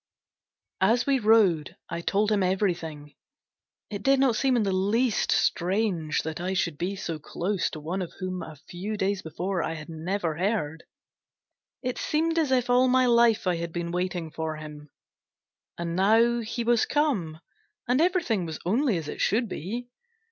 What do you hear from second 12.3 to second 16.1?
as if all my life I had been waiting for him, and